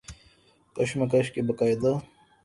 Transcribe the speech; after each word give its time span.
کشمش 0.75 1.31
کے 1.31 1.41
باقاعدہ 1.41 1.93